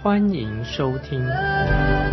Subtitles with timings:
[0.00, 1.18] 欢迎收听。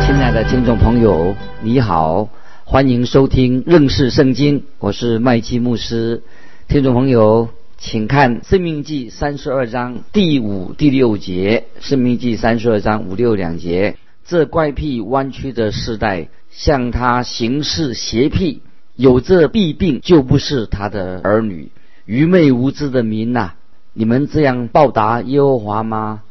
[0.00, 2.28] 亲爱的听众朋友，你好，
[2.64, 6.22] 欢迎收听认识圣经，我是麦基牧师。
[6.66, 7.48] 听众朋友。
[7.78, 13.96] 请看《生命记》三十二章第五、第六节，《生命记》三十二章五六两节。
[14.26, 18.62] 这怪癖弯曲的时代，向他行事邪僻，
[18.96, 21.70] 有这弊病，就不是他的儿女。
[22.06, 23.52] 愚昧无知的民呐，
[23.92, 26.22] 你们这样报答耶和华吗？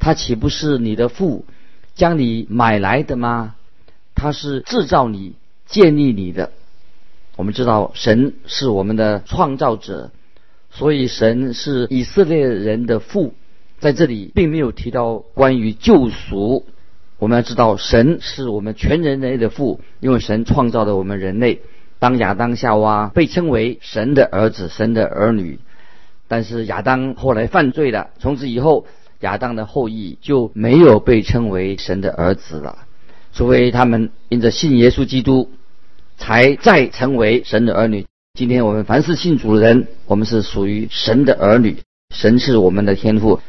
[0.00, 1.44] 他岂不是你的父，
[1.94, 3.54] 将你买来的吗？
[4.16, 5.34] 他是制造你、
[5.66, 6.50] 建立你的。
[7.36, 10.10] 我们知道，神是我们的创造者。
[10.72, 13.34] 所以神是以色列人的父，
[13.78, 16.64] 在这里并没有提到关于救赎。
[17.18, 21.60] 我们要知道，神是我们全人类的父，因为神创造了我们人类。
[21.98, 25.58] 当亚当夏娃被称为神的儿子、神的儿女，
[26.28, 28.86] 但是亚当后来犯罪了，从此以后
[29.20, 32.78] 亚当的后裔就没有被称为神的儿子了，
[33.32, 35.50] 除非他们因着信耶稣基督，
[36.16, 38.06] 才再成为神的儿女。
[38.34, 41.76] 今天我们凡是信主的人，我们是属于神的儿女，
[42.14, 43.40] 神是我们的天父。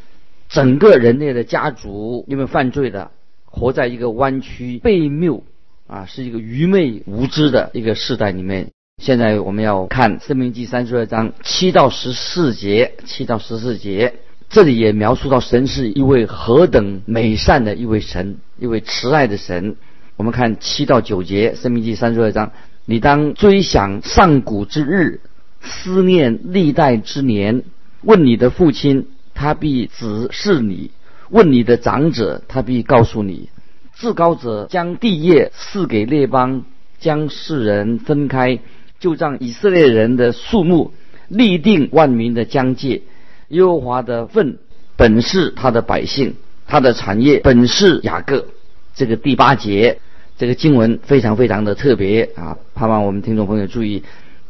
[0.49, 3.11] 整个人类的家族因为犯罪的，
[3.45, 5.43] 活在一个弯曲悖谬
[5.87, 8.67] 啊，是一个愚昧无知的一个世代里面。
[9.01, 14.15] 现在我们要看《生命记》三十二章七到十四节，七到十四节，
[14.51, 19.77] 这里也描述到神是一位何等美善的一位神，一位慈爱的神。
[20.17, 22.51] 我们看七到九节，《生命记》三十二章。
[22.83, 25.21] 你当追想上古之日，
[25.61, 27.63] 思念历代之年。
[28.01, 30.89] 问你的父亲，他必指示你；
[31.29, 33.47] 问你的长者，他必告诉你。
[33.95, 36.65] 至高者将地业赐给列邦，
[36.99, 38.59] 将世人分开，
[38.99, 40.91] 就让以色列人的数目
[41.29, 43.03] 立定万民的疆界。
[43.51, 44.57] 耶和华的份
[44.97, 46.35] 本是他的百姓，
[46.67, 48.47] 他的产业本是雅各。
[48.95, 49.99] 这个第八节。
[50.37, 52.57] 这个经文非常非常的特别啊！
[52.73, 54.01] 盼望我们听众朋友注意，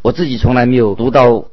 [0.02, 1.48] 我自己从来没有读到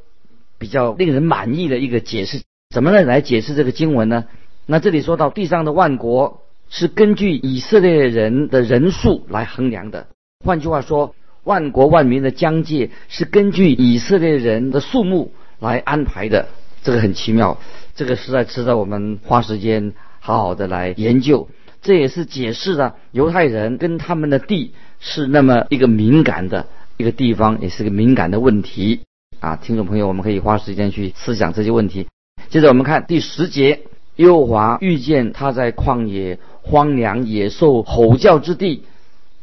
[0.57, 2.39] 比较令人满意的一个解释。
[2.73, 4.23] 怎么来来解释这个经文呢？
[4.65, 10.07] 那这里说到地上的万国是根据以色列人的人数来衡量的。
[10.45, 16.47] 换句话说，万国万民的疆界是根据以色列人的数目来安排的。
[16.83, 17.57] 这个很奇妙，
[17.95, 21.47] 这个实在值得我们花时间好好的来研究。
[21.81, 26.67] 这也是解释了犹太人跟他们的地是那么一个敏感的
[26.97, 29.01] 一个地方，也是个敏感的问题
[29.39, 29.55] 啊！
[29.55, 32.07] 听众朋友，我们可以花时间去思想这些问题。
[32.49, 33.81] 接着我们看第十节，
[34.17, 38.83] 耶和华遇见他在旷野荒凉野兽吼叫之地，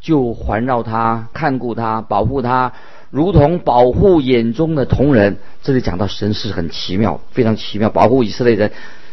[0.02, 2.74] 就环绕他，看顾他，保护他，
[3.10, 5.38] 如同保护眼中的同人。
[5.62, 8.72] 这里讲到神是很奇妙，非常奇妙，保护以色列人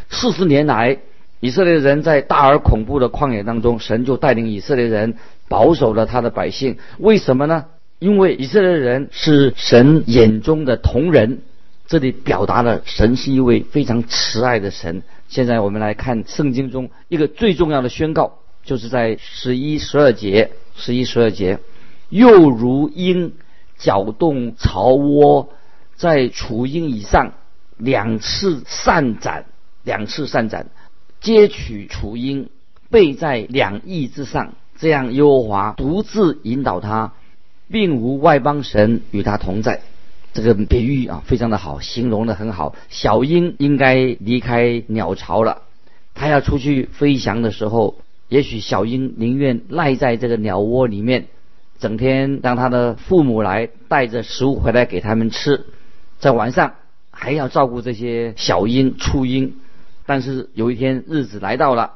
[0.10, 1.00] 四十年来。
[1.40, 5.16] 以色列人在大而恐怖的旷野当中，神就带领以色列人
[5.50, 6.78] 保守了他的百姓。
[7.00, 7.66] 为什么呢？
[8.00, 11.42] 因为以色列人是神眼中的同人。
[11.86, 15.04] 这里表达了神是一位非常慈爱的神。
[15.28, 20.52] 现在我们来看圣经中一个最重要的宣告，就是在十一、十二节。
[20.76, 21.60] 十一、十二节，
[22.10, 23.34] 又如鹰
[23.84, 25.50] 搅动巢窝，
[25.96, 27.34] 在雏鹰以上
[27.78, 29.44] 两次散展，
[29.84, 30.68] 两次散展。
[31.20, 32.50] 接取雏鹰，
[32.90, 37.14] 背在两翼之上，这样耶和华独自引导他，
[37.70, 39.82] 并无外邦神与他同在。
[40.34, 42.76] 这个比喻啊，非常的好，形容的很好。
[42.90, 45.64] 小鹰应该离开鸟巢了，
[46.14, 47.98] 它要出去飞翔的时候，
[48.30, 51.28] 也许小鹰宁愿赖在这个鸟窝里面，
[51.84, 55.66] 整天让他的父母来带着食物回来给他们吃，
[56.18, 56.76] 在晚上
[57.12, 59.56] 还要照顾这些小鹰、雏鹰。
[60.06, 61.92] 但是有一天日子来到了，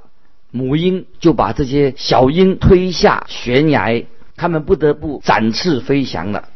[0.52, 4.04] 母鹰就把这些小鹰推下悬崖，
[4.36, 6.50] 它们不得不展翅飞翔了。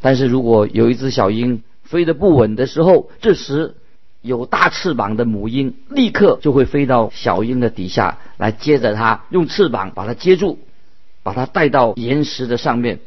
[0.00, 3.74] 但是如果有一只小鹰飞得不稳的时候，这时
[4.22, 10.58] 有大翅膀的母鹰立刻就会飞到小鹰的底下来接着它，用翅膀把它接住，
[11.22, 13.00] 把它带到岩石的上面，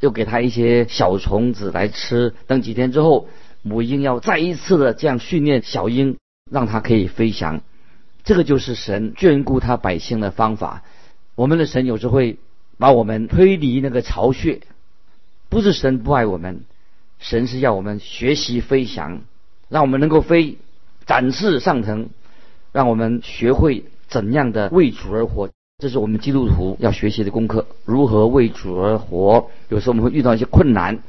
[0.00, 2.34] 又给它一些小虫子来吃。
[2.46, 3.28] 等几天之后，
[3.62, 6.16] 母鹰要再一次的这样训练小鹰。
[6.50, 7.62] 让它可以飞翔，
[8.24, 10.82] 这个就是神眷顾他百姓的方法。
[11.34, 12.36] 我们的神有时会
[12.76, 14.60] 把我们推离那个巢穴，
[15.48, 16.64] 不是神不爱我们，
[17.18, 19.22] 神是要我们学习飞翔，
[19.70, 20.58] 让我们能够飞，
[21.06, 22.10] 展翅上腾，
[22.72, 25.48] 让我们学会怎样的为主而活。
[25.82, 29.50] 这是我们基督徒要学习的功课，如何为主而活。
[29.68, 31.00] 有时候我们会遇到一些困难，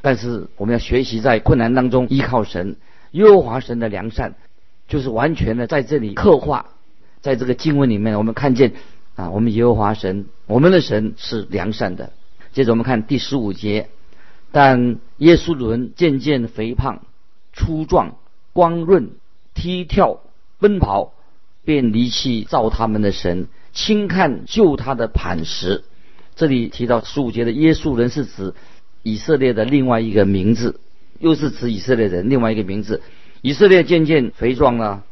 [0.00, 2.76] 但是我们要学习在困难当中依靠神，
[3.10, 4.32] 耶和华神的良善，
[4.88, 6.70] 就是完全的在这里刻画，
[7.20, 8.72] 在这个经文里面，我们看见
[9.16, 12.14] 啊，我们耶和华神，我们的神是良善的。
[12.54, 13.90] 接着我们看第十五节，
[14.50, 17.02] 但耶稣伦渐渐肥胖、
[17.52, 18.16] 粗壮、
[18.54, 19.10] 光润、
[19.52, 20.20] 踢跳、
[20.58, 21.12] 奔跑，
[21.66, 23.48] 便离弃造他们的神。
[23.72, 25.84] 轻看救他的磐石，
[26.36, 28.54] 这里提到十五节的耶稣人是指
[29.02, 30.78] 以色列的另外一个名字，
[31.18, 33.00] 又是指以色列人另外一个名字。
[33.40, 35.04] 以色列渐渐肥壮了，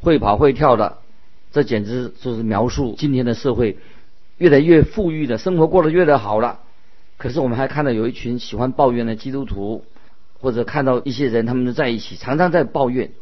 [0.00, 0.98] 会跑会跳的，
[1.52, 3.78] 这简直就是描述今天的社会
[4.38, 6.60] 越来越富裕的生活过得越来越好了。
[7.16, 9.84] 可是我们还看到有一群喜欢抱怨的基督徒，
[10.40, 13.12] 或者看到一些人他们在一起常常在抱怨，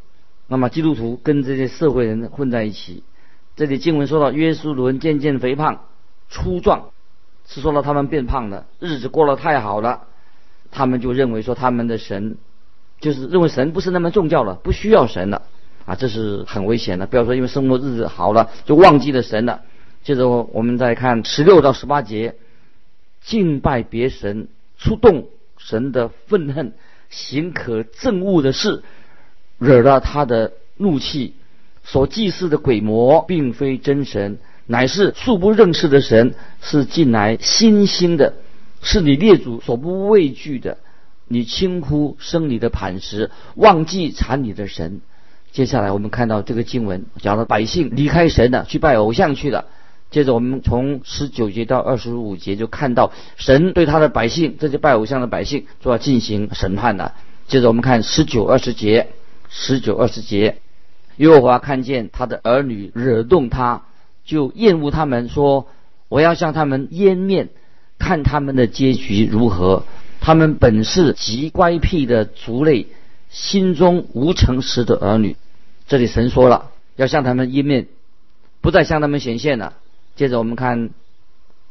[0.46, 3.02] 那么基督徒跟这些社会人混在一起。
[3.58, 5.80] 这里经文说到，约书伦渐渐肥胖、
[6.30, 6.90] 粗壮，
[7.44, 10.02] 是说到他们变胖了，日子过得太好了，
[10.70, 12.36] 他们就认为说他们的神，
[13.00, 15.42] 就是认为神不是那么重要了，不需要神了
[15.86, 17.08] 啊，这是很危险的。
[17.08, 19.62] 不要说因为生活日子好了就忘记了神了。
[20.04, 22.36] 接着我们再看十六到十八节，
[23.22, 24.46] 敬拜别神，
[24.78, 25.26] 触动
[25.56, 26.74] 神的愤恨，
[27.10, 28.84] 行可憎恶的事，
[29.58, 31.34] 惹了他的怒气。
[31.90, 38.34] 所祭祀的鬼魔并非真神，乃是素不认识的神，是近来新兴的，
[38.82, 40.76] 是你列祖所不畏惧的。
[41.28, 45.00] 你轻忽生你的磐石，忘记产你的神。
[45.50, 49.64] 接下来我们看到这个经文，讲到百姓离开神了，去拜偶像去了。
[50.10, 57.14] 接着我们从十九节到二十五节就看到神对他的百姓，这些拜偶像的百姓就要进行审判了。
[57.46, 59.08] 接着我们看十九二十节，
[59.48, 60.58] 十九二十节。
[61.18, 63.82] 耶和华看见他的儿女惹动他，
[64.24, 65.68] 就厌恶他们，说
[66.08, 67.48] ：“我要向他们湮灭，
[67.98, 69.84] 看他们的结局如何。
[70.20, 72.86] 他们本是极乖僻的族类，
[73.30, 75.36] 心中无诚实的儿女。”
[75.86, 77.86] 这里神说了，要向他们湮灭，
[78.60, 79.74] 不再向他们显现了。
[80.16, 80.90] 接着我们看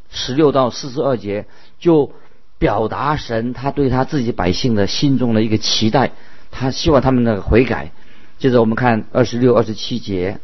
[0.09, 1.45] 十六到四十二节，
[1.79, 2.11] 就
[2.57, 6.11] 表达神他对他自己百姓的心中的一个期待，
[6.51, 7.91] 他希望他们的悔改。
[8.39, 10.39] 接着我们看二十六、二十七节，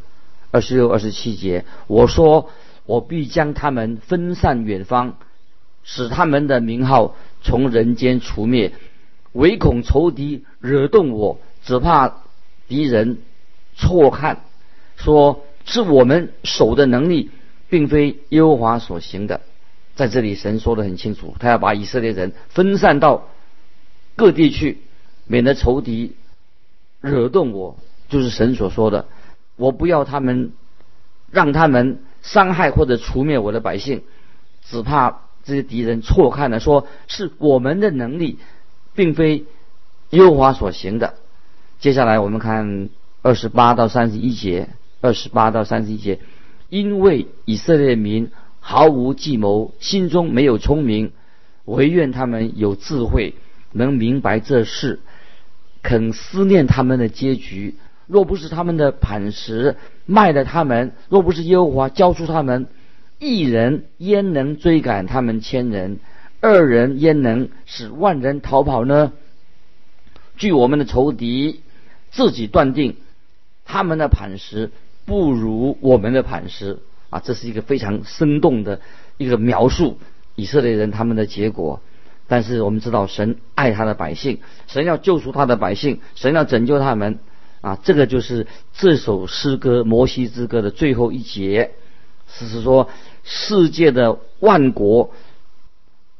[0.51, 2.49] 二十六、二十七节，我说
[2.85, 5.17] 我必将他们分散远方，
[5.83, 8.71] 使他们的名号从人间除灭，
[9.31, 12.23] 唯恐仇敌惹动我，只怕
[12.67, 13.19] 敌人
[13.75, 14.43] 错看，
[14.95, 17.29] 说是我们手的能力，
[17.69, 19.41] 并非耶和华所行的。
[19.95, 23.27] 在这里，神说的很清楚，他要把以色列人分散到
[24.15, 24.79] 各地去，
[25.27, 26.15] 免得仇敌。
[27.03, 27.77] 惹动我，
[28.07, 29.05] 就是神所说的，
[29.57, 30.53] 我不要他们，
[31.29, 34.03] 让他们伤害或者除灭我的百姓，
[34.63, 38.39] 只怕这些敌人错看了，说是我们的能力，
[38.95, 39.43] 并非
[40.11, 41.15] 优华所行的。
[41.79, 42.87] 接下来我们看
[43.21, 44.69] 二十八到三十一节，
[45.01, 46.19] 二十八到三十一节，
[46.69, 51.11] 因为以色列民毫无计谋，心中没有聪明，
[51.65, 53.35] 唯愿他们有智慧，
[53.73, 55.01] 能明白这事。
[55.83, 57.75] 肯思念他们的结局，
[58.07, 59.75] 若不是他们的磐石
[60.05, 62.67] 卖了他们，若不是耶和华交出他们，
[63.19, 65.99] 一人焉能追赶他们千人？
[66.41, 69.13] 二人焉能使万人逃跑呢？
[70.35, 71.61] 据我们的仇敌
[72.11, 72.95] 自己断定，
[73.65, 74.71] 他们的磐石
[75.05, 77.21] 不如我们的磐石啊！
[77.23, 78.81] 这是一个非常生动的
[79.17, 79.99] 一个描述，
[80.35, 81.81] 以色列人他们的结果。
[82.25, 87.19] 但是我们知道，神爱他的百姓，神要救赎他的百姓，神要拯救他们
[87.59, 87.77] 啊！
[87.83, 91.71] 这个就是这首诗歌《摩西之歌》的最后一节，
[92.27, 92.89] 是说
[93.23, 95.11] 世界的万国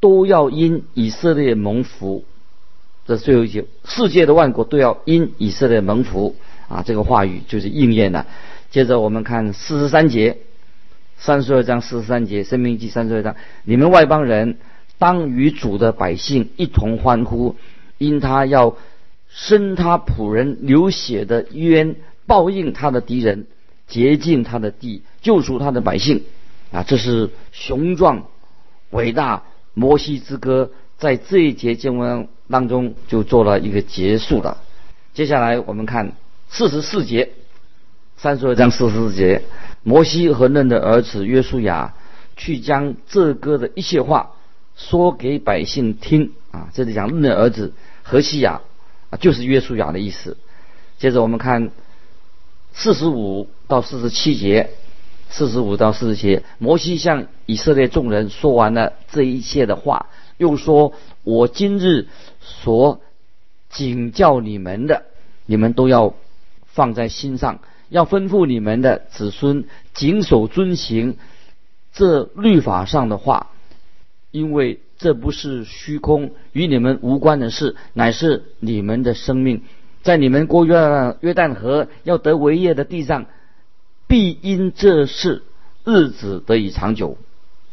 [0.02, 2.26] 都要因以色列蒙福。
[3.08, 6.36] 这最后一节，世界的万国都要因以色列蒙福
[6.68, 6.84] 啊！
[6.86, 8.28] 这个话语就是应验了。
[8.72, 10.38] 接着我们看四十三节，
[11.18, 14.58] 三十二章四十三节，《生命记》三十二章，你们外邦人。
[15.04, 17.58] 当与主的百姓一同欢呼，
[17.98, 18.78] 因他要
[19.28, 23.46] 伸他仆人流血的冤，报应他的敌人，
[23.86, 26.24] 洁净他的地，救赎他的百姓。
[26.72, 28.28] 啊，这是雄壮
[28.92, 29.44] 伟大
[29.74, 34.60] 摩西之歌，在这一节经文当中就做了一个结束了。
[35.14, 36.14] 接下来我们看
[36.48, 37.32] 四十四节，
[38.16, 39.42] 三十二章四十四节，
[39.84, 41.94] 摩西和嫩的儿子约书亚。
[42.38, 44.32] 去将这歌的一切话
[44.76, 46.70] 说给百姓听啊。
[46.74, 48.62] 这里讲论的儿子何西雅
[49.10, 50.38] 啊，就是约书亚的意思。
[50.98, 51.72] 接着我们看
[52.74, 54.70] 四十五到四十七节，
[55.30, 62.08] 四十五到四十节，摩西向以色列众人说完了这一切的话，又说：“我今日
[62.40, 63.02] 所
[63.70, 65.04] 警教你们的，
[65.46, 66.14] 你们都要
[66.66, 71.18] 放在心上，要吩咐你们的子孙谨守遵行
[71.94, 73.52] 这律法上的话，
[74.34, 79.62] 因为这不是虚空，与你们无关的事，乃是你们的生命。”
[80.04, 83.26] 在你们过约旦约旦河要得为业的地上，
[84.06, 85.44] 必因这事
[85.86, 87.18] 日子得以长久。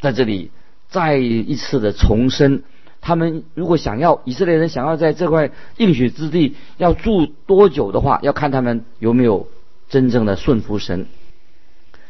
[0.01, 0.53] 在这里
[0.89, 2.63] 再一次的重申，
[3.01, 9.49] 他们如果想要以色列人想要在这块应许之地要住多久的话，要看他们有没有
[9.89, 11.07] 真正的顺服神。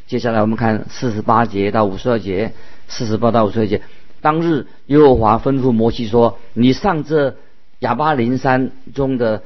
[0.07, 2.53] 接下来我们看四十八节到五十二节，
[2.89, 3.81] 四十八到五十二节，
[4.21, 7.37] 当日耶和华吩咐摩西说：“你上这
[7.81, 9.43] 亚巴林山中的。”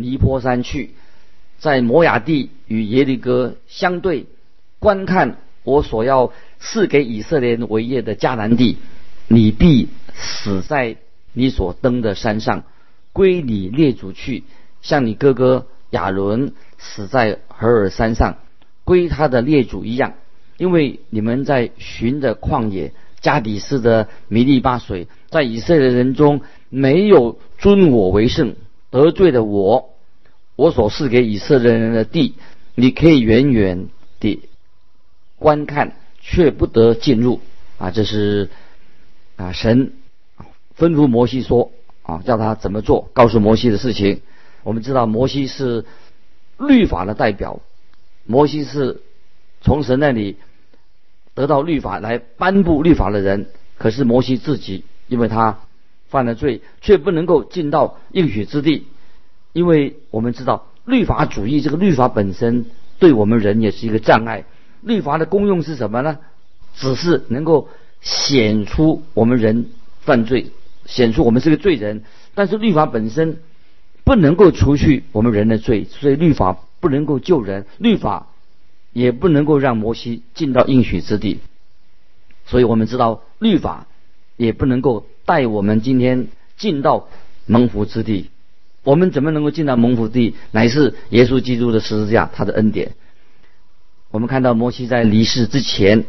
[0.00, 0.90] 尼坡山去，
[1.58, 4.26] 在摩亚地与耶利哥相对，
[4.78, 8.76] 观看我所要赐给以色列人为业的迦南地，
[9.26, 10.98] 你必死在
[11.32, 12.62] 你所登的山上，
[13.12, 14.44] 归你列祖去，
[14.82, 18.36] 像你哥哥亚伦死在何尔山上，
[18.84, 20.14] 归他的列祖一样，
[20.58, 28.56] 因为你们在寻的旷野加底斯的米利巴水，在以色列人中没有尊我为圣。
[28.90, 29.90] 得罪了我，
[30.56, 32.34] 我所赐给以色列人的地，
[32.74, 34.48] 你可以远远地
[35.38, 37.40] 观看，却不得进入。
[37.76, 38.48] 啊，这是
[39.36, 39.92] 啊神
[40.78, 41.70] 吩咐摩西说
[42.02, 44.22] 啊，叫他怎么做，告诉摩西的事情。
[44.62, 45.84] 我们知道摩西是
[46.58, 47.60] 律法的代表，
[48.24, 49.02] 摩西是
[49.60, 50.36] 从神那里
[51.38, 53.46] 得到律法来颁布律法的人。
[53.78, 55.58] 可是摩西自己，因为他。
[56.10, 58.86] 犯了罪，却不能够进到应许之地，
[59.52, 62.64] 因为我们知道律法主义这个律法本身
[62.98, 64.46] 对我们人也是一个障碍。
[64.80, 66.16] 律法的功用是什么呢？
[66.74, 67.68] 只是能够
[68.00, 69.66] 显出我们人
[70.00, 70.46] 犯罪，
[70.86, 72.04] 显出我们是个罪人。
[72.34, 73.40] 但是律法本身
[74.04, 78.28] 不能够除去我们人的罪，所以律法不能够救人，律法
[78.98, 81.40] 也不能够让摩西进到应许之地。
[82.46, 83.86] 所以我们知道律法。
[84.38, 87.08] 也不能够带我们今天进到
[87.46, 88.30] 蒙福之地。
[88.84, 90.36] 我们怎么能够进到蒙福地？
[90.52, 92.94] 乃是耶稣基督的十字架，他的恩典。
[94.12, 96.04] 我们看到摩西在离世之前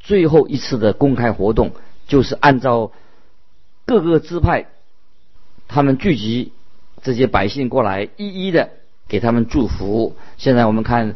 [0.00, 1.72] 最后一次的公开活动，
[2.06, 2.92] 就是按照
[3.86, 4.66] 各个支派，
[5.66, 6.52] 他们聚集
[7.02, 8.68] 这些百姓过来，一一的
[9.08, 10.14] 给他们祝福。
[10.36, 11.12] 现在我们看《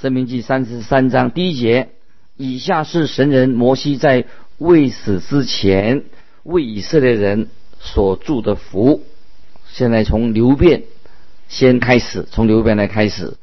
[0.00, 1.90] 生命记》三十三章第一节，
[2.38, 4.26] 以下是神人摩西在。
[4.56, 6.04] 未死之前，
[6.42, 9.02] 为以色列人所祝的福，
[9.70, 10.82] 现在从流变
[11.48, 13.38] 先开始，从流变来开始。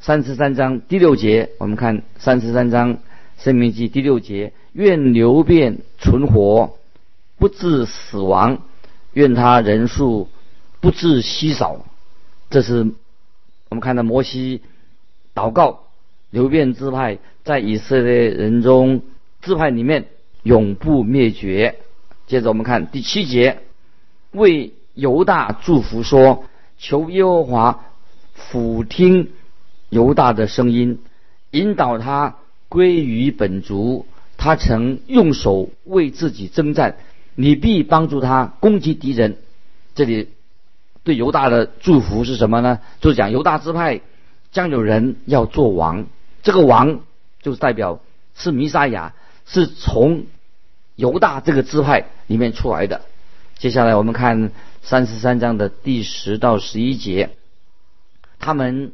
[0.00, 2.98] 三十三章第六节，我们看三十三章
[3.38, 6.76] 生命记第六节：愿流变存活，
[7.38, 8.56] 不致死亡；
[9.12, 10.28] 愿他人数
[10.80, 11.86] 不致稀少。
[12.50, 12.78] 这是
[13.68, 14.62] 我们看到摩西
[15.36, 15.84] 祷告
[16.30, 19.02] 流变支派在以色列人中
[19.40, 20.06] 支派里面。
[20.42, 21.80] 永不灭绝。
[22.28, 23.62] 接着我们看第七节，
[24.30, 26.44] 为犹大祝福说
[26.78, 27.84] ：“求耶和华
[28.32, 29.32] 俯听
[29.88, 31.00] 犹大的声音，
[31.50, 32.36] 引导他
[32.68, 34.06] 归于本族。
[34.36, 36.94] 他曾用手为自己征战，
[37.34, 39.38] 你必帮助他攻击敌人。”
[39.96, 40.28] 这里
[41.02, 42.78] 对犹大的祝福是什么呢？
[43.00, 44.00] 就是讲犹大支派
[44.52, 46.06] 将有人要做王，
[46.42, 47.00] 这个王
[47.42, 48.00] 就是代表
[48.34, 49.14] 是弥撒亚，
[49.46, 50.26] 是从。
[50.96, 53.02] 犹大这个支派里面出来的，
[53.58, 54.50] 接下来我们看
[54.80, 57.32] 三十三章的第十到十一节，
[58.38, 58.92] 他们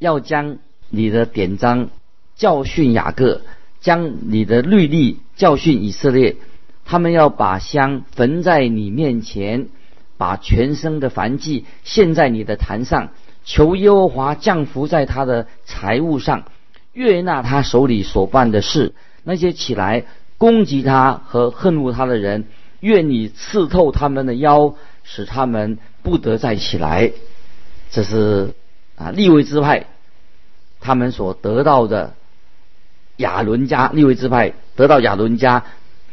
[0.00, 0.58] 要将
[0.90, 1.90] 你的典章
[2.34, 3.42] 教训雅各，
[3.78, 6.38] 将你的律例教训以色列，
[6.84, 9.68] 他们要把香焚在你面前，
[10.16, 13.10] 把全身的燔祭献在你的坛上，
[13.46, 16.44] 求耶和华降福在他的财物上，
[16.92, 18.92] 悦纳他手里所办的事，
[19.24, 20.04] 那些起来。
[20.38, 22.44] 攻击他和恨恶他的人，
[22.80, 27.10] 愿你刺透他们的腰，使他们不得再起来。
[27.90, 28.52] 这是
[28.96, 29.86] 啊，立位之派
[30.78, 32.12] 他们所得到的
[33.16, 35.64] 亚伦家立位之派得到亚伦家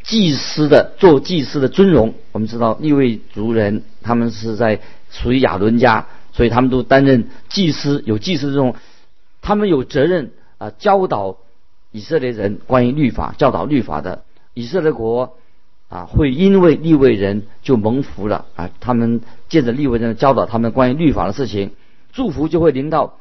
[0.04, 2.14] 祭司的做祭司的尊荣。
[2.32, 8.76] 我们知道立位族人他们是在属于亚伦家，所以他们都担任祭司，有祭司这种，
[9.42, 11.38] 他们有责任啊教导
[11.92, 14.24] 以色列人关于律法教导律法的，
[14.54, 15.38] 以色列国
[15.90, 21.72] 啊会因为利未人就蒙福了啊，他们借着利未人教导他们关于律法的事情，
[22.12, 23.18] 祝福就会临到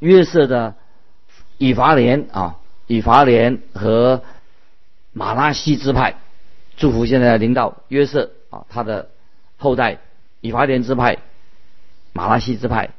[0.00, 0.74] 约瑟的
[1.58, 2.56] 以法莲啊，
[2.88, 4.22] 以法莲和
[5.12, 6.16] 马拉西支派，
[6.76, 9.08] 祝福现在临到约瑟啊他的
[9.56, 10.00] 后代
[10.40, 11.18] 以法莲支派、
[12.16, 12.94] 马拉西支派。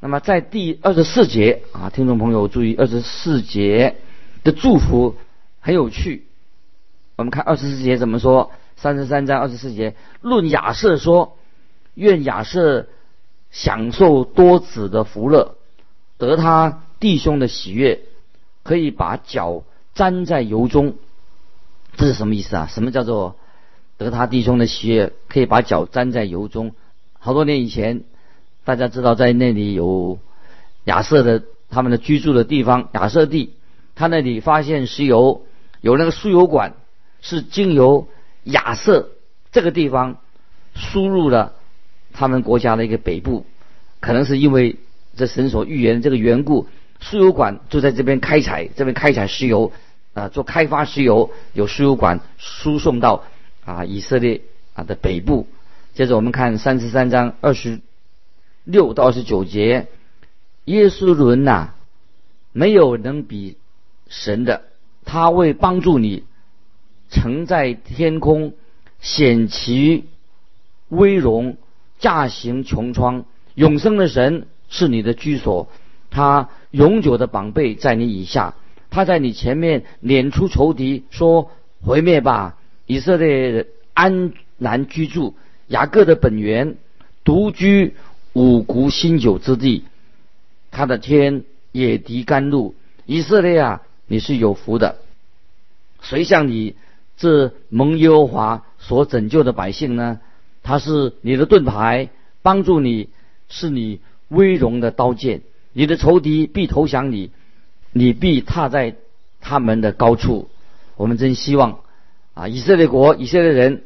[0.00, 3.96] 那么在第二十四节啊，听众朋友注意，二十四节
[4.44, 5.16] 的祝福
[5.60, 6.26] 很有趣。
[7.16, 8.50] 我们看二十四节怎么说？
[8.76, 11.38] 三十三章二十四节，论亚瑟说：
[11.94, 12.86] 愿亚瑟
[13.50, 15.56] 享受多子的福乐，
[16.18, 18.02] 得他弟兄的喜悦，
[18.62, 19.64] 可以把脚
[19.94, 20.96] 沾在油中。
[21.96, 22.68] 这是什么意思啊？
[22.70, 23.36] 什么叫做
[23.96, 26.72] 得他弟兄的喜悦，可以把脚沾在油中？
[27.18, 28.04] 好多年以前。
[28.70, 30.20] 大家知道，在那里有
[30.84, 33.54] 亚瑟的他们的居住的地方，亚瑟地，
[33.96, 35.44] 他那里发现石油，
[35.80, 36.74] 有那个输油管
[37.20, 38.06] 是经由
[38.44, 39.08] 亚瑟
[39.50, 40.18] 这个地方
[40.76, 41.54] 输入了
[42.12, 43.44] 他们国家的一个北部，
[43.98, 44.76] 可能是因为
[45.16, 46.68] 这神所预言的这个缘故，
[47.00, 49.72] 输油管就在这边开采，这边开采石油
[50.14, 53.24] 啊，做开发石油，有输油管输送到
[53.64, 54.42] 啊以色列
[54.74, 55.48] 啊的北部。
[55.92, 57.80] 接着我们看三十三章二十。
[58.64, 59.88] 六到二十九节，
[60.64, 61.70] 耶稣伦呐，
[62.52, 63.56] 没有能比
[64.08, 64.62] 神的，
[65.04, 66.24] 他为帮助你，
[67.08, 68.52] 曾在天空，
[69.00, 70.04] 显其
[70.88, 71.56] 威荣，
[71.98, 73.24] 驾行穹苍，
[73.54, 75.68] 永生的神是你的居所，
[76.10, 78.54] 他永久的宝贝在你以下，
[78.90, 81.50] 他在你前面撵出仇敌，说
[81.82, 85.34] 毁灭吧，以色列安然居住，
[85.66, 86.76] 雅各的本源
[87.24, 87.96] 独居。
[88.32, 89.84] 五谷新酒之地，
[90.70, 92.74] 他的天也敌甘露，
[93.06, 94.96] 以色列啊，你是有福的。
[96.00, 96.76] 谁像你
[97.16, 100.20] 这蒙耶和华所拯救的百姓呢？
[100.62, 102.10] 他是你的盾牌，
[102.42, 103.08] 帮助你，
[103.48, 105.42] 是你威荣的刀剑。
[105.72, 107.30] 你的仇敌必投降你，
[107.92, 108.94] 你必踏在
[109.40, 110.50] 他们的高处。
[110.96, 111.80] 我们真希望
[112.34, 113.82] 啊，以色列国、以色列人，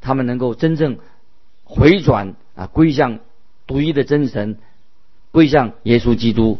[0.00, 0.98] 他们能够真正
[1.64, 3.18] 回转啊，归向。
[3.72, 4.58] 独一的真神
[5.30, 6.58] 归向耶稣基督，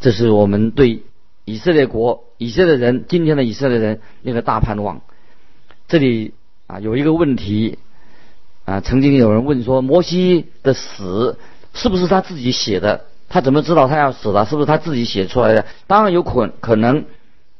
[0.00, 1.02] 这是我们对
[1.44, 5.02] 以色列国、以色列人今天的以色列人那个大盼望。
[5.88, 6.32] 这里
[6.66, 7.78] 啊有一个问题
[8.64, 11.38] 啊，曾经有人问说，摩西的死
[11.74, 13.04] 是不是他自己写的？
[13.28, 14.46] 他怎么知道他要死了？
[14.46, 15.66] 是不是他自己写出来的？
[15.86, 17.04] 当然有可可能，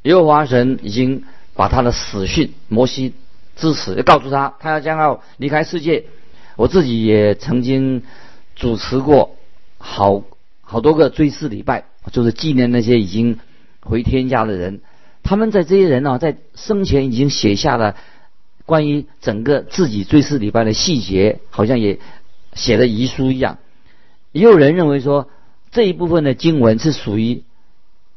[0.05, 3.13] 耶和华神已经把他的死讯，摩西
[3.55, 6.07] 之死，告诉他，他要将要离开世界。
[6.57, 8.03] 我自己也曾经。
[8.57, 9.37] 主持过
[9.79, 10.23] 好
[10.61, 13.39] 好多个追思礼拜，就是纪念那些已经
[13.81, 14.81] 回天家的人。
[15.23, 17.97] 他们在这些人呢，在生前已经写下了
[18.65, 21.99] 关于整个自己追思礼拜的细节，好像也
[22.55, 23.59] 写的遗书一样。
[24.33, 25.29] 也有人认为说，
[25.71, 27.43] 这一部分的经文是属于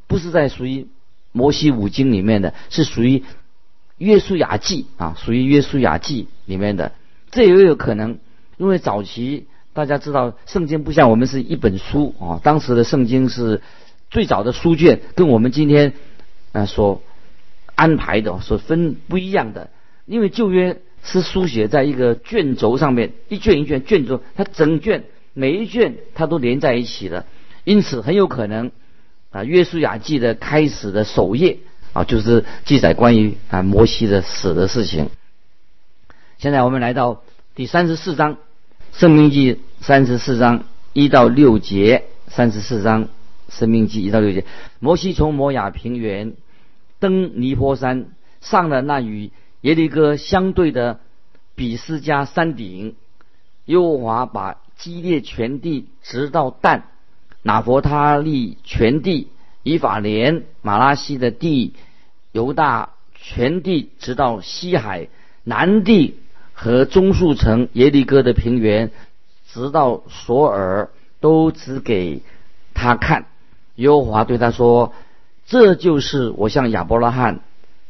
[0.07, 0.87] 不是在属于
[1.31, 3.23] 摩西五经里面的，是属于
[3.97, 6.91] 约书亚记啊，属于约书亚记里面的。
[7.31, 8.19] 这也有可能，
[8.57, 9.47] 因为早期。
[9.77, 13.61] 大家知道，圣经不像我们是一本书啊，当时的圣经是
[14.09, 15.93] 最早的书卷，跟我们今天
[16.51, 17.03] 啊所
[17.75, 19.69] 安排的、所分不一样的。
[20.07, 25.03] 因为旧约是书写在一个卷轴上面，一卷一卷卷轴，它整卷
[25.35, 27.27] 每一卷它都连在一起的，
[27.63, 28.71] 因此很有可能
[29.29, 31.59] 啊，约书亚记的开始的首页
[31.93, 35.11] 啊，就是记载关于啊摩西的死的事情。
[36.39, 37.21] 现在我们来到
[37.53, 38.37] 第三十四章。
[38.97, 43.09] 生命记三十四章一到六节，三十四章
[43.47, 44.43] 生命记一到六节。
[44.79, 46.33] 摩西从摩亚平原
[46.97, 48.07] 登尼坡山，
[48.41, 49.29] 上了那与
[49.61, 50.99] 耶利哥相对的
[51.53, 52.95] 比斯加山顶。
[53.65, 56.85] 耶和华把基列全地直到但，
[57.43, 59.27] 拿佛他利全地，
[59.61, 61.75] 以法莲马拉西的地，
[62.31, 65.07] 犹大全地直到西海
[65.43, 66.15] 南地。
[66.59, 68.89] 和棕树城耶利哥的平原，
[69.47, 70.89] 直到索尔，
[71.19, 72.23] 都只给
[72.73, 73.27] 他看。
[73.75, 74.91] 耶和华对他说
[75.45, 77.41] ：“这就是我向亚伯拉罕、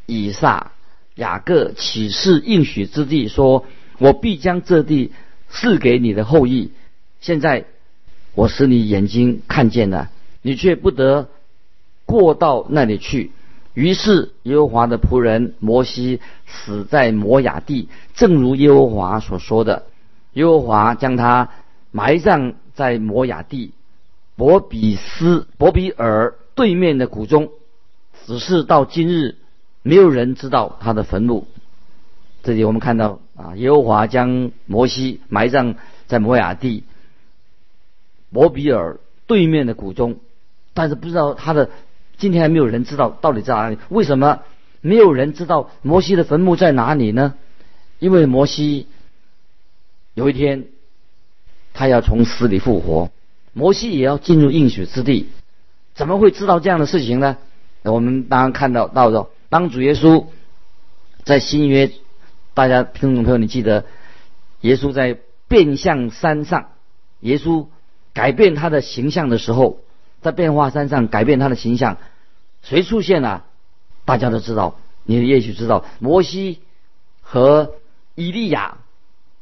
[0.06, 0.74] 以撒、
[1.16, 3.64] 雅各起誓应许之地，说
[4.00, 5.14] 我必将这地
[5.48, 6.74] 赐给你的后裔。
[7.22, 7.64] 现在
[8.36, 10.10] 我使你眼睛看见了，
[10.42, 11.30] 你却不得
[12.06, 13.32] 过到那里去。”
[13.78, 19.84] 于是耶和华的仆人摩西死在摩雅地，正如耶和华所说的。
[20.34, 21.50] 耶和华将他
[21.92, 23.74] 埋葬在摩雅地
[24.36, 27.52] 伯比斯伯比尔对面的谷中。
[28.26, 29.36] 只是到今日，
[29.84, 31.46] 没有人知道他的坟墓。
[32.42, 35.76] 这里我们看到啊，耶和华将摩西埋葬
[36.08, 36.84] 在摩亚地
[38.32, 40.18] 伯比尔对面的谷中，
[40.74, 41.70] 但是不知道他的，
[42.18, 43.78] 今天还没有人知道到底在哪里。
[43.90, 44.40] 为什么
[44.82, 47.36] 没有人知道摩西的坟墓在哪里呢？
[48.00, 48.88] 因为摩西
[50.14, 50.66] 有一天
[51.74, 53.12] 他要从死里复活，
[53.54, 55.28] 摩西也要进入应许之地，
[55.96, 57.38] 怎么会知道这样的事情呢？
[57.84, 60.26] 我们当然看到到的，当主耶稣
[61.24, 61.92] 在新约，
[62.54, 63.86] 大家听众朋友，你记得
[64.62, 66.70] 耶稣在变相山上，
[67.22, 67.68] 耶稣
[68.14, 69.80] 改变他的形象的时候，
[70.22, 71.98] 在变化山上改变他的形象，
[72.64, 73.46] 谁出现了？
[74.06, 76.60] 大家都知道，你也许知道，摩西
[77.22, 77.74] 和
[78.16, 78.78] 以利亚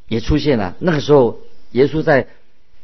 [0.08, 0.76] 也出现了。
[0.80, 1.40] 那个时候，
[1.72, 2.28] 耶稣在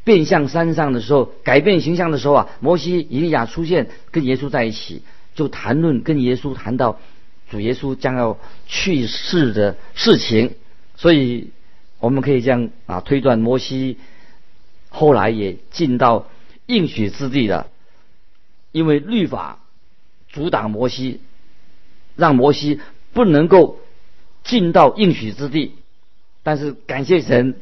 [0.03, 5.03] 变相山上的时候，改变形象的时候啊，摩西、以利亚出现，跟耶稣在一起。
[5.33, 6.99] 就谈论跟耶稣谈到
[7.49, 10.55] 主耶稣将要去世的事情，
[10.97, 11.51] 所以
[11.99, 13.97] 我们可以这样啊推断，摩西
[14.89, 16.27] 后来也进到
[16.65, 17.67] 应许之地了，
[18.71, 19.59] 因为律法
[20.29, 21.21] 阻挡摩西，
[22.15, 22.79] 让摩西
[23.13, 23.79] 不能够
[24.43, 25.75] 进到应许之地。
[26.43, 27.59] 但是感谢神，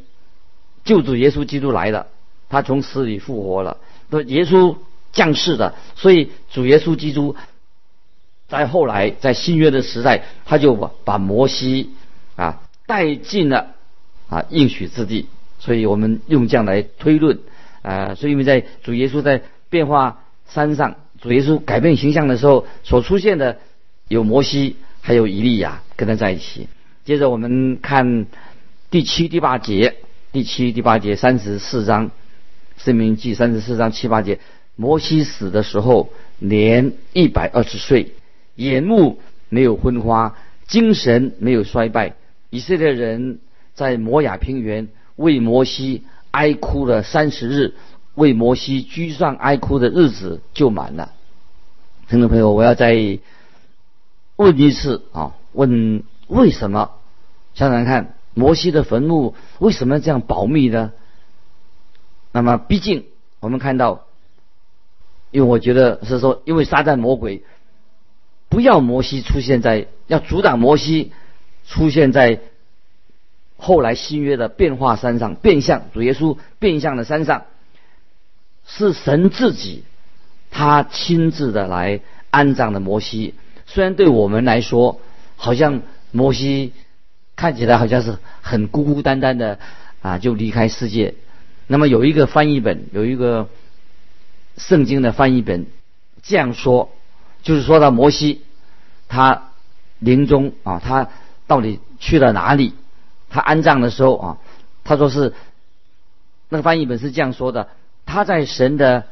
[0.83, 2.07] 救主耶稣基督来了，
[2.49, 3.77] 他从死里复活了，
[4.09, 4.77] 那耶稣
[5.11, 7.35] 降世的，所以主耶稣基督。
[8.47, 11.91] 在后来，在新约的时代，他就把把摩西
[12.35, 13.75] 啊带进了
[14.27, 15.27] 啊应许之地，
[15.59, 17.37] 所以我们用这样来推论
[17.83, 23.59] 啊，所以因为在主耶稣在变化山上，主耶稣改变形象的时候所出现的
[24.07, 26.67] 有摩西，还有以利亚跟他在一起。
[27.05, 28.25] 接着我们看
[28.91, 29.95] 第七、第八节，
[30.31, 32.11] 第七、第八节三十四章，
[32.77, 34.39] 生命记三十四章七八节，
[34.75, 38.13] 摩西死的时候年一百二十岁。
[38.55, 40.35] 眼目没有昏花，
[40.67, 42.15] 精神没有衰败。
[42.49, 43.39] 以色列人
[43.73, 47.75] 在摩亚平原为摩西哀哭了三十日，
[48.15, 51.13] 为摩西居上哀哭的日子就满了。
[52.07, 53.19] 听众朋友，我要再
[54.35, 56.91] 问一次啊，问为什么？
[57.53, 60.91] 想想看，摩西的坟墓为什么这样保密呢？
[62.31, 63.05] 那么，毕竟
[63.39, 64.05] 我们看到，
[65.31, 67.43] 因为我觉得是说，因为撒旦魔鬼。
[68.49, 71.11] 不要摩西出现在，要阻挡摩西
[71.67, 72.39] 出现在
[73.57, 77.45] 后来新约的变化山上，变相主耶稣变相的山上，
[78.71, 79.83] 是神自己
[80.51, 83.33] 他亲自的来安葬的摩西。
[83.65, 85.01] 虽然对我们来说，
[85.35, 86.73] 好像摩西
[87.35, 89.59] 看起来好像是很孤孤单单的
[90.01, 91.15] 啊，就离开世界。
[91.67, 93.49] 那么有一个翻译本，有一个
[94.57, 95.65] 圣经的翻译本
[96.21, 96.91] 这样说。
[97.41, 98.41] 就是说到摩西，
[99.07, 99.51] 他
[99.99, 101.07] 临终啊，他
[101.47, 102.73] 到底去了哪里？
[103.29, 104.37] 他安葬的时候啊，
[104.83, 105.33] 他说是
[106.49, 107.69] 那个翻译本是这样说的：
[108.09, 109.05] 他在神的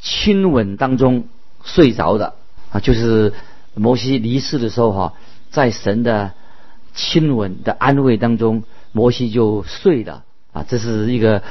[0.00, 1.24] 亲吻当中
[1.64, 2.34] 睡着的
[2.72, 3.34] 啊，就是
[3.74, 5.14] 摩西离世的时候哈，
[5.50, 6.32] 在神的
[6.94, 8.62] 亲吻的安慰当中，
[8.92, 11.42] 摩西就睡了啊，这是一个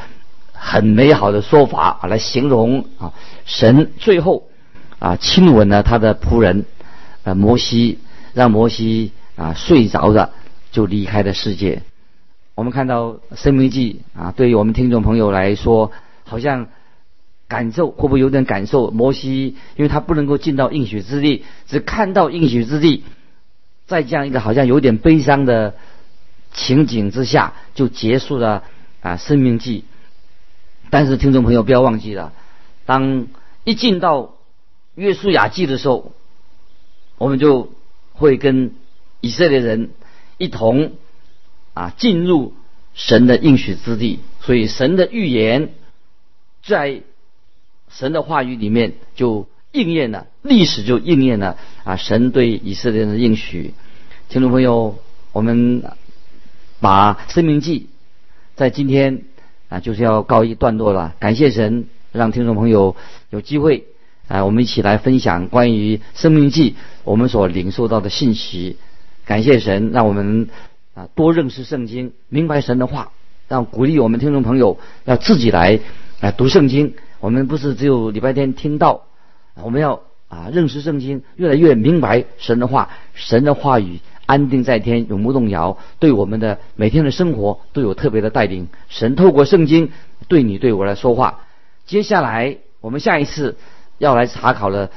[0.53, 3.13] 很美好的说法啊，来形容啊
[3.45, 4.45] 神最后。
[5.01, 6.65] 啊，亲吻了他的仆人，
[7.23, 7.99] 呃，摩西，
[8.33, 10.33] 让摩西啊睡着的
[10.73, 11.83] 就离开了世界。
[12.53, 15.93] 我们看到《生命记》啊，对于我们听众朋友来说，
[16.29, 16.69] 好像
[17.47, 18.91] 感受会不会有点感受？
[18.91, 23.03] 摩西，因为他不能够进到应许之地，只看到应许之地，
[23.87, 25.75] 在这样一个好像有点悲伤的
[26.53, 28.63] 情景之下，就结束了
[29.01, 29.79] 啊《生命记》。
[30.91, 32.33] 但是听众朋友不要忘记了，
[32.85, 33.27] 当
[33.63, 34.35] 一进到
[34.95, 36.13] 约书亚记的时候，
[37.17, 37.71] 我们就
[38.13, 38.73] 会跟
[39.21, 39.89] 以色列人
[40.37, 40.93] 一同
[41.73, 42.53] 啊进入
[42.93, 45.71] 神的应许之地，所以神的预言
[46.69, 47.01] 在
[47.89, 51.95] 神的话语里面就应验了，历史就应验了啊！
[51.97, 53.73] 神对以色列人的应许，
[54.29, 54.99] 听众朋友，
[55.34, 55.84] 我们
[56.79, 57.89] 把生命记
[58.55, 59.23] 在今天
[59.67, 61.15] 啊就是要告一段落了。
[61.19, 62.95] 感谢神，让听众朋友
[63.32, 63.86] 有机会。
[64.27, 66.71] 啊，我们一起来分享关于《生命记》
[67.03, 68.77] 我们所领受到的信息。
[69.25, 70.49] 感谢神，让我们
[70.93, 73.12] 啊多认识圣经，明白神的话，
[73.47, 75.79] 让鼓励我们听众朋友要自己来
[76.21, 76.95] 啊读圣经。
[77.19, 79.03] 我们不是只有礼拜天听到，
[79.62, 82.89] 我们要啊认识圣经，越来越明白神的话。
[83.13, 88.67] 神的话语安定在天，永不动摇，对我们的每天的生活都有特别的带领。
[88.88, 89.91] 神透过圣经
[90.27, 91.41] 对你对我来说话。
[91.86, 93.55] 接下来我们下一次。
[93.99, 94.91] 要来查考的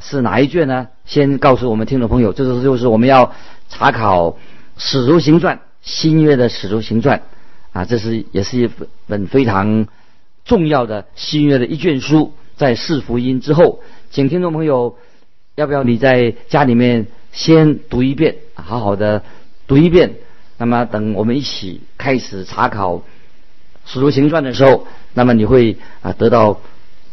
[0.00, 0.88] 是哪一卷呢？
[1.04, 3.34] 先告诉我们听众朋友，这是就是我们要
[3.68, 4.30] 查考
[4.78, 7.18] 《使徒行传》新约的《使徒行传》
[7.78, 8.70] 啊，这是也是一
[9.06, 9.86] 本非常
[10.46, 13.80] 重要的新约的一卷书，在四福音之后，
[14.10, 14.96] 请听众朋友，
[15.56, 19.22] 要不要你在家里面先读一遍，好好的
[19.66, 20.14] 读一遍，
[20.56, 22.94] 那么等我们一起开始查考
[23.84, 26.60] 《使徒行传》的时候，那么你会啊得到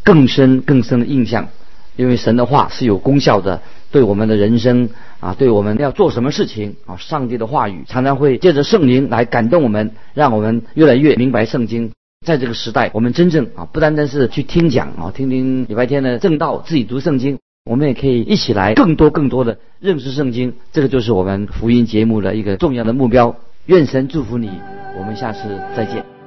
[0.04, 1.50] 更深更深的印象。
[1.96, 11.91] 因为神的话是有功效的，对我们的人生啊，对我们要做什么事情啊，上帝的话语常常会借着圣灵来感动我们，让我们越来越明白圣经。
[12.23, 17.38] 在这个时代，我们真正啊，不单单是去听讲啊，听听礼拜天的正道，自己读圣经，
[17.69, 20.53] 我们也可以一起来更多更多的认识圣经。
[20.71, 23.36] 这个就是我们福音节目的一个重要的目标。
[23.65, 24.49] 愿神祝福你，
[24.97, 25.39] 我们下次
[25.75, 26.22] 再见。